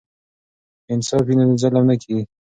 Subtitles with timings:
[0.83, 2.23] که انصاف وي نو ظلم نه کیږي.